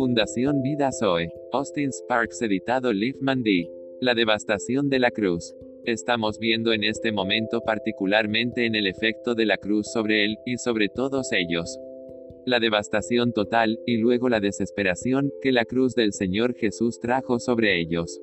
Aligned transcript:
Fundación 0.00 0.62
Vida 0.62 0.88
Zoe. 0.98 1.28
Austin 1.52 1.90
Sparks 1.92 2.40
editado 2.40 2.90
Liefman 2.90 3.42
D. 3.42 3.68
La 4.00 4.14
devastación 4.14 4.88
de 4.88 4.98
la 4.98 5.10
cruz. 5.10 5.54
Estamos 5.84 6.38
viendo 6.38 6.72
en 6.72 6.84
este 6.84 7.12
momento 7.12 7.60
particularmente 7.60 8.64
en 8.64 8.76
el 8.76 8.86
efecto 8.86 9.34
de 9.34 9.44
la 9.44 9.58
cruz 9.58 9.92
sobre 9.92 10.24
él, 10.24 10.38
y 10.46 10.56
sobre 10.56 10.88
todos 10.88 11.32
ellos. 11.32 11.78
La 12.46 12.60
devastación 12.60 13.34
total, 13.34 13.78
y 13.84 13.98
luego 13.98 14.30
la 14.30 14.40
desesperación, 14.40 15.30
que 15.42 15.52
la 15.52 15.66
cruz 15.66 15.94
del 15.94 16.14
Señor 16.14 16.54
Jesús 16.54 16.98
trajo 16.98 17.38
sobre 17.38 17.78
ellos 17.78 18.22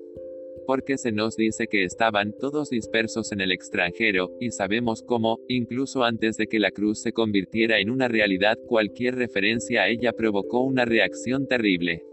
porque 0.67 0.97
se 0.97 1.13
nos 1.13 1.37
dice 1.37 1.67
que 1.67 1.85
estaban 1.85 2.33
todos 2.37 2.69
dispersos 2.69 3.31
en 3.31 3.39
el 3.39 3.53
extranjero, 3.53 4.31
y 4.39 4.51
sabemos 4.51 5.01
cómo, 5.01 5.39
incluso 5.47 6.03
antes 6.03 6.35
de 6.35 6.47
que 6.47 6.59
la 6.59 6.71
cruz 6.71 7.01
se 7.01 7.13
convirtiera 7.13 7.79
en 7.79 7.89
una 7.89 8.09
realidad, 8.09 8.57
cualquier 8.67 9.15
referencia 9.15 9.83
a 9.83 9.87
ella 9.87 10.11
provocó 10.11 10.59
una 10.59 10.83
reacción 10.83 11.47
terrible. 11.47 12.03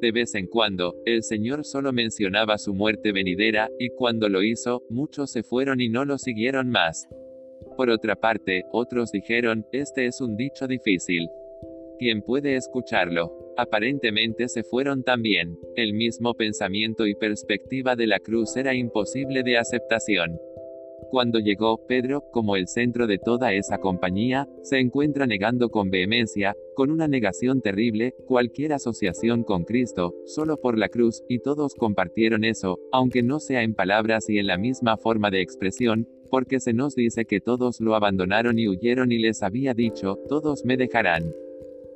De 0.00 0.12
vez 0.12 0.34
en 0.34 0.46
cuando, 0.46 0.94
el 1.06 1.22
Señor 1.22 1.64
solo 1.64 1.90
mencionaba 1.90 2.58
su 2.58 2.74
muerte 2.74 3.12
venidera, 3.12 3.70
y 3.78 3.88
cuando 3.88 4.28
lo 4.28 4.42
hizo, 4.42 4.82
muchos 4.90 5.32
se 5.32 5.42
fueron 5.42 5.80
y 5.80 5.88
no 5.88 6.04
lo 6.04 6.18
siguieron 6.18 6.68
más. 6.68 7.08
Por 7.78 7.88
otra 7.88 8.14
parte, 8.14 8.64
otros 8.72 9.10
dijeron, 9.10 9.64
este 9.72 10.06
es 10.06 10.20
un 10.20 10.36
dicho 10.36 10.66
difícil. 10.66 11.28
¿Quién 11.98 12.20
puede 12.20 12.56
escucharlo? 12.56 13.45
Aparentemente 13.56 14.48
se 14.48 14.62
fueron 14.62 15.02
también. 15.02 15.58
El 15.76 15.94
mismo 15.94 16.34
pensamiento 16.34 17.06
y 17.06 17.14
perspectiva 17.14 17.96
de 17.96 18.06
la 18.06 18.18
cruz 18.18 18.54
era 18.56 18.74
imposible 18.74 19.42
de 19.42 19.56
aceptación. 19.56 20.38
Cuando 21.10 21.38
llegó, 21.38 21.86
Pedro, 21.86 22.24
como 22.32 22.56
el 22.56 22.68
centro 22.68 23.06
de 23.06 23.18
toda 23.18 23.54
esa 23.54 23.78
compañía, 23.78 24.46
se 24.62 24.78
encuentra 24.78 25.26
negando 25.26 25.70
con 25.70 25.88
vehemencia, 25.88 26.54
con 26.74 26.90
una 26.90 27.08
negación 27.08 27.62
terrible, 27.62 28.12
cualquier 28.26 28.74
asociación 28.74 29.42
con 29.42 29.64
Cristo, 29.64 30.14
solo 30.26 30.58
por 30.58 30.76
la 30.76 30.88
cruz, 30.88 31.22
y 31.28 31.38
todos 31.38 31.74
compartieron 31.74 32.44
eso, 32.44 32.78
aunque 32.92 33.22
no 33.22 33.40
sea 33.40 33.62
en 33.62 33.74
palabras 33.74 34.28
y 34.28 34.38
en 34.38 34.48
la 34.48 34.58
misma 34.58 34.98
forma 34.98 35.30
de 35.30 35.40
expresión, 35.40 36.06
porque 36.30 36.60
se 36.60 36.74
nos 36.74 36.94
dice 36.94 37.24
que 37.24 37.40
todos 37.40 37.80
lo 37.80 37.94
abandonaron 37.94 38.58
y 38.58 38.68
huyeron 38.68 39.12
y 39.12 39.18
les 39.18 39.42
había 39.42 39.72
dicho, 39.72 40.18
todos 40.28 40.64
me 40.64 40.76
dejarán 40.76 41.32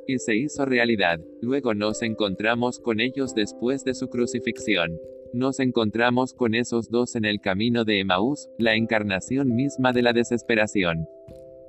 y 0.06 0.19
se 0.19 0.37
hizo 0.37 0.65
realidad. 0.65 1.20
Luego 1.41 1.75
nos 1.75 2.03
encontramos 2.03 2.79
con 2.79 3.01
ellos 3.01 3.34
después 3.34 3.84
de 3.84 3.95
su 3.95 4.09
crucifixión. 4.09 4.98
Nos 5.33 5.61
encontramos 5.61 6.34
con 6.34 6.55
esos 6.55 6.91
dos 6.91 7.15
en 7.15 7.25
el 7.25 7.41
camino 7.41 7.84
de 7.84 8.01
Emaús, 8.01 8.48
la 8.59 8.75
encarnación 8.75 9.55
misma 9.55 9.93
de 9.93 10.03
la 10.03 10.12
desesperación. 10.12 11.06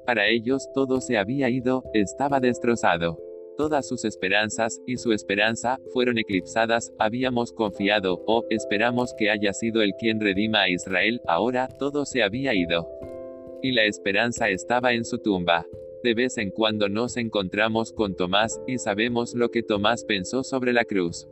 Para 0.06 0.28
ellos 0.28 0.68
todo 0.74 1.00
se 1.00 1.18
había 1.18 1.50
ido, 1.50 1.84
estaba 1.94 2.40
destrozado. 2.40 3.20
Todas 3.58 3.88
sus 3.88 4.04
esperanzas, 4.04 4.82
y 4.88 4.98
su 4.98 5.12
esperanza, 5.12 5.78
fueron 5.94 6.18
eclipsadas, 6.18 6.92
habíamos 6.98 7.54
confiado, 7.54 8.24
o, 8.26 8.46
esperamos 8.50 9.14
que 9.16 9.30
haya 9.30 9.54
sido 9.54 9.84
el 9.84 9.94
quien 9.94 10.20
redima 10.20 10.64
a 10.64 10.70
Israel, 10.70 11.22
ahora, 11.28 11.68
todo 11.68 12.06
se 12.06 12.24
había 12.24 12.56
ido. 12.56 12.88
Y 13.62 13.74
la 13.74 13.84
esperanza 13.84 14.50
estaba 14.50 14.94
en 14.94 15.06
su 15.06 15.20
tumba. 15.20 15.68
De 16.04 16.16
vez 16.16 16.38
en 16.38 16.50
cuando 16.50 16.90
nos 16.90 17.16
encontramos 17.18 17.94
con 17.94 18.16
Tomás, 18.16 18.60
y 18.68 18.80
sabemos 18.80 19.36
lo 19.36 19.52
que 19.52 19.62
Tomás 19.62 20.04
pensó 20.04 20.44
sobre 20.44 20.74
la 20.74 20.84
cruz. 20.84 21.28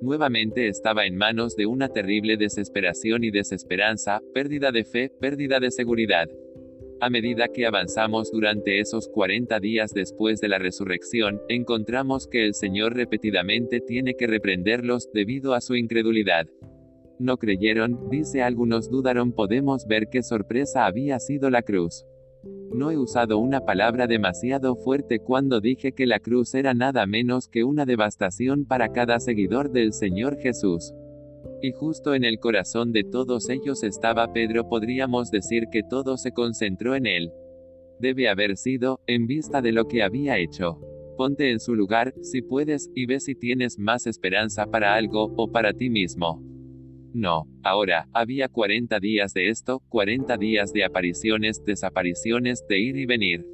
Nuevamente 0.00 0.68
estaba 0.68 1.04
en 1.04 1.16
manos 1.16 1.56
de 1.56 1.66
una 1.66 1.88
terrible 1.88 2.36
desesperación 2.36 3.22
y 3.24 3.30
desesperanza, 3.30 4.22
pérdida 4.32 4.72
de 4.72 4.84
fe, 4.84 5.10
pérdida 5.20 5.60
de 5.60 5.70
seguridad. 5.70 6.28
A 7.00 7.10
medida 7.10 7.48
que 7.48 7.66
avanzamos 7.66 8.32
durante 8.32 8.80
esos 8.80 9.08
40 9.08 9.60
días 9.60 9.92
después 9.92 10.40
de 10.40 10.48
la 10.48 10.58
resurrección, 10.58 11.40
encontramos 11.48 12.26
que 12.26 12.44
el 12.46 12.54
Señor 12.54 12.94
repetidamente 12.94 13.80
tiene 13.80 14.14
que 14.14 14.26
reprenderlos, 14.26 15.10
debido 15.12 15.54
a 15.54 15.60
su 15.60 15.76
incredulidad. 15.76 16.46
No 17.18 17.36
creyeron, 17.36 18.08
dice 18.10 18.42
algunos 18.42 18.90
dudaron 18.90 19.32
podemos 19.32 19.86
ver 19.86 20.08
qué 20.08 20.22
sorpresa 20.22 20.86
había 20.86 21.18
sido 21.18 21.50
la 21.50 21.62
cruz. 21.62 22.04
No 22.72 22.90
he 22.90 22.98
usado 22.98 23.38
una 23.38 23.60
palabra 23.60 24.06
demasiado 24.06 24.76
fuerte 24.76 25.20
cuando 25.20 25.60
dije 25.60 25.92
que 25.92 26.06
la 26.06 26.20
cruz 26.20 26.54
era 26.54 26.74
nada 26.74 27.06
menos 27.06 27.48
que 27.48 27.64
una 27.64 27.86
devastación 27.86 28.66
para 28.66 28.92
cada 28.92 29.20
seguidor 29.20 29.70
del 29.70 29.92
Señor 29.92 30.36
Jesús. 30.36 30.92
Y 31.62 31.72
justo 31.72 32.14
en 32.14 32.24
el 32.24 32.38
corazón 32.38 32.92
de 32.92 33.04
todos 33.04 33.48
ellos 33.48 33.82
estaba 33.82 34.32
Pedro, 34.32 34.68
podríamos 34.68 35.30
decir 35.30 35.68
que 35.72 35.82
todo 35.82 36.16
se 36.18 36.32
concentró 36.32 36.94
en 36.94 37.06
él. 37.06 37.32
Debe 37.98 38.28
haber 38.28 38.56
sido, 38.56 39.00
en 39.06 39.26
vista 39.26 39.60
de 39.62 39.72
lo 39.72 39.88
que 39.88 40.02
había 40.02 40.38
hecho. 40.38 40.78
Ponte 41.16 41.50
en 41.50 41.58
su 41.58 41.74
lugar, 41.74 42.14
si 42.22 42.42
puedes, 42.42 42.90
y 42.94 43.06
ve 43.06 43.18
si 43.18 43.34
tienes 43.34 43.78
más 43.78 44.06
esperanza 44.06 44.66
para 44.66 44.94
algo, 44.94 45.32
o 45.36 45.50
para 45.50 45.72
ti 45.72 45.90
mismo. 45.90 46.40
No, 47.14 47.46
ahora, 47.62 48.06
había 48.12 48.48
40 48.48 49.00
días 49.00 49.32
de 49.32 49.48
esto, 49.48 49.80
40 49.88 50.36
días 50.36 50.72
de 50.72 50.84
apariciones, 50.84 51.62
desapariciones, 51.64 52.64
de 52.68 52.78
ir 52.78 52.96
y 52.96 53.06
venir. 53.06 53.46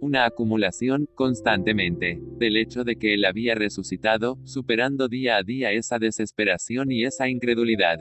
Una 0.00 0.26
acumulación, 0.26 1.06
constantemente, 1.14 2.20
del 2.38 2.56
hecho 2.56 2.84
de 2.84 2.96
que 2.96 3.14
él 3.14 3.24
había 3.24 3.54
resucitado, 3.54 4.38
superando 4.44 5.08
día 5.08 5.36
a 5.36 5.42
día 5.42 5.72
esa 5.72 5.98
desesperación 5.98 6.90
y 6.90 7.04
esa 7.04 7.28
incredulidad. 7.28 7.98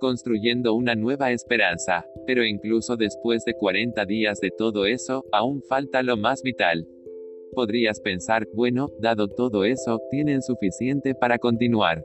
Construyendo 0.00 0.74
una 0.74 0.94
nueva 0.94 1.32
esperanza. 1.32 2.04
Pero 2.26 2.44
incluso 2.44 2.96
después 2.96 3.44
de 3.44 3.54
40 3.54 4.04
días 4.06 4.38
de 4.40 4.50
todo 4.50 4.86
eso, 4.86 5.24
aún 5.32 5.62
falta 5.62 6.02
lo 6.02 6.16
más 6.16 6.42
vital. 6.42 6.86
Podrías 7.54 8.00
pensar, 8.00 8.46
bueno, 8.54 8.88
dado 9.00 9.28
todo 9.28 9.64
eso, 9.64 10.00
tienen 10.10 10.42
suficiente 10.42 11.14
para 11.14 11.38
continuar. 11.38 12.04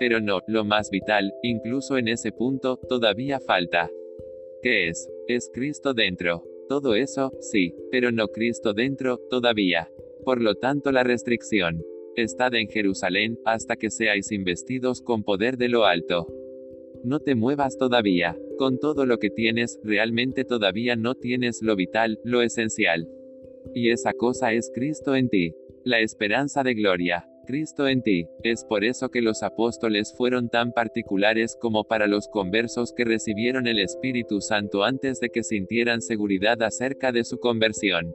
Pero 0.00 0.18
no, 0.18 0.40
lo 0.46 0.64
más 0.64 0.88
vital, 0.90 1.34
incluso 1.42 1.98
en 1.98 2.08
ese 2.08 2.32
punto, 2.32 2.78
todavía 2.88 3.38
falta. 3.38 3.90
¿Qué 4.62 4.88
es? 4.88 5.10
Es 5.28 5.50
Cristo 5.52 5.92
dentro. 5.92 6.42
Todo 6.70 6.94
eso, 6.94 7.32
sí, 7.40 7.74
pero 7.90 8.10
no 8.10 8.28
Cristo 8.28 8.72
dentro, 8.72 9.18
todavía. 9.28 9.90
Por 10.24 10.40
lo 10.40 10.54
tanto 10.54 10.90
la 10.90 11.04
restricción. 11.04 11.84
Estad 12.16 12.54
en 12.54 12.68
Jerusalén, 12.68 13.38
hasta 13.44 13.76
que 13.76 13.90
seáis 13.90 14.32
investidos 14.32 15.02
con 15.02 15.22
poder 15.22 15.58
de 15.58 15.68
lo 15.68 15.84
alto. 15.84 16.26
No 17.04 17.20
te 17.20 17.34
muevas 17.34 17.76
todavía. 17.76 18.38
Con 18.56 18.78
todo 18.78 19.04
lo 19.04 19.18
que 19.18 19.28
tienes, 19.28 19.78
realmente 19.82 20.46
todavía 20.46 20.96
no 20.96 21.14
tienes 21.14 21.60
lo 21.60 21.76
vital, 21.76 22.18
lo 22.24 22.40
esencial. 22.40 23.06
Y 23.74 23.90
esa 23.90 24.14
cosa 24.14 24.54
es 24.54 24.70
Cristo 24.74 25.14
en 25.14 25.28
ti. 25.28 25.54
La 25.84 26.00
esperanza 26.00 26.62
de 26.62 26.72
gloria. 26.72 27.29
Cristo 27.50 27.88
en 27.88 28.00
ti. 28.00 28.28
Es 28.44 28.64
por 28.64 28.84
eso 28.84 29.08
que 29.08 29.20
los 29.20 29.42
apóstoles 29.42 30.14
fueron 30.16 30.50
tan 30.50 30.70
particulares 30.70 31.58
como 31.60 31.82
para 31.82 32.06
los 32.06 32.28
conversos 32.28 32.92
que 32.92 33.04
recibieron 33.04 33.66
el 33.66 33.80
Espíritu 33.80 34.40
Santo 34.40 34.84
antes 34.84 35.18
de 35.18 35.30
que 35.30 35.42
sintieran 35.42 36.00
seguridad 36.00 36.62
acerca 36.62 37.10
de 37.10 37.24
su 37.24 37.40
conversión. 37.40 38.14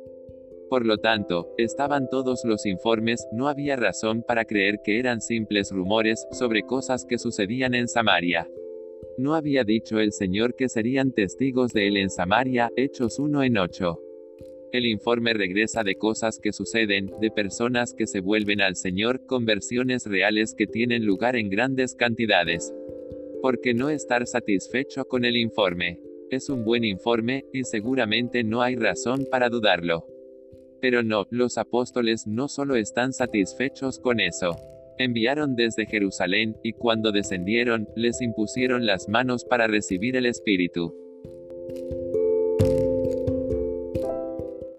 Por 0.69 0.85
lo 0.85 0.99
tanto, 0.99 1.53
estaban 1.57 2.07
todos 2.09 2.45
los 2.45 2.65
informes, 2.65 3.27
no 3.33 3.49
había 3.49 3.75
razón 3.75 4.23
para 4.25 4.45
creer 4.45 4.79
que 4.81 4.99
eran 4.99 5.19
simples 5.19 5.69
rumores 5.69 6.25
sobre 6.31 6.61
cosas 6.61 7.03
que 7.03 7.17
sucedían 7.17 7.73
en 7.73 7.89
Samaria. 7.89 8.49
No 9.17 9.35
había 9.35 9.65
dicho 9.65 9.99
el 9.99 10.13
Señor 10.13 10.55
que 10.55 10.69
serían 10.69 11.11
testigos 11.11 11.73
de 11.73 11.87
él 11.89 11.97
en 11.97 12.09
Samaria, 12.09 12.71
Hechos 12.77 13.19
1 13.19 13.43
en 13.43 13.57
8. 13.57 14.04
El 14.75 14.85
informe 14.85 15.33
regresa 15.33 15.85
de 15.85 15.95
cosas 15.95 16.37
que 16.37 16.51
suceden, 16.51 17.09
de 17.21 17.31
personas 17.31 17.93
que 17.93 18.07
se 18.07 18.19
vuelven 18.19 18.59
al 18.59 18.75
Señor, 18.75 19.25
conversiones 19.25 20.05
reales 20.05 20.53
que 20.53 20.67
tienen 20.67 21.05
lugar 21.05 21.37
en 21.37 21.49
grandes 21.49 21.95
cantidades. 21.95 22.73
¿Por 23.41 23.61
qué 23.61 23.73
no 23.73 23.89
estar 23.89 24.27
satisfecho 24.27 25.05
con 25.05 25.23
el 25.23 25.37
informe? 25.37 26.01
Es 26.29 26.49
un 26.49 26.65
buen 26.65 26.83
informe, 26.83 27.45
y 27.53 27.63
seguramente 27.63 28.43
no 28.43 28.61
hay 28.61 28.75
razón 28.75 29.25
para 29.31 29.47
dudarlo. 29.47 30.07
Pero 30.81 31.03
no, 31.03 31.25
los 31.29 31.57
apóstoles 31.57 32.27
no 32.27 32.49
solo 32.49 32.75
están 32.75 33.13
satisfechos 33.13 33.97
con 33.97 34.19
eso. 34.19 34.57
Enviaron 34.97 35.55
desde 35.55 35.85
Jerusalén, 35.85 36.57
y 36.63 36.73
cuando 36.73 37.13
descendieron, 37.13 37.87
les 37.95 38.21
impusieron 38.21 38.85
las 38.85 39.07
manos 39.07 39.45
para 39.45 39.67
recibir 39.67 40.17
el 40.17 40.25
Espíritu. 40.25 40.93